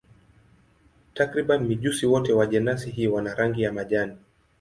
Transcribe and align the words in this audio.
Takriban 1.13 1.67
mijusi 1.67 2.05
wote 2.05 2.33
wa 2.33 2.45
jenasi 2.45 2.89
hii 2.91 3.07
wana 3.07 3.35
rangi 3.35 3.61
ya 3.61 3.73
majani. 3.73 4.17